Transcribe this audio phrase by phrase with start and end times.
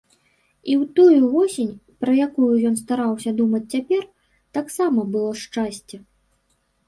[0.69, 1.73] І ў тую восень,
[2.05, 4.03] пра якую ён стараўся думаць цяпер,
[4.59, 5.97] таксама было шчасце.